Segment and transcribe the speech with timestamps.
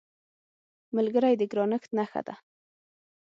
[0.95, 2.35] ملګری د ګرانښت نښه ده